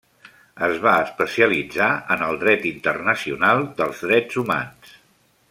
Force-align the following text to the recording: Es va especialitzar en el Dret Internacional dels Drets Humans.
Es 0.67 0.77
va 0.85 0.93
especialitzar 1.07 1.89
en 2.15 2.23
el 2.29 2.41
Dret 2.45 2.67
Internacional 2.71 3.63
dels 3.83 4.03
Drets 4.09 4.43
Humans. 4.45 4.99